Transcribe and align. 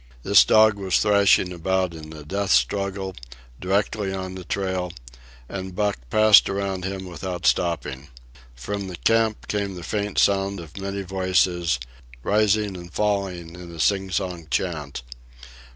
This 0.23 0.43
dog 0.43 0.79
was 0.79 0.97
thrashing 0.99 1.53
about 1.53 1.93
in 1.93 2.11
a 2.11 2.23
death 2.25 2.49
struggle, 2.49 3.13
directly 3.59 4.11
on 4.11 4.33
the 4.33 4.43
trail, 4.43 4.91
and 5.47 5.75
Buck 5.75 5.95
passed 6.09 6.49
around 6.49 6.85
him 6.85 7.05
without 7.05 7.45
stopping. 7.45 8.07
From 8.55 8.87
the 8.87 8.95
camp 8.95 9.47
came 9.47 9.75
the 9.75 9.83
faint 9.83 10.17
sound 10.17 10.59
of 10.59 10.75
many 10.75 11.03
voices, 11.03 11.77
rising 12.23 12.75
and 12.75 12.91
falling 12.91 13.53
in 13.53 13.69
a 13.71 13.79
sing 13.79 14.09
song 14.09 14.47
chant. 14.49 15.03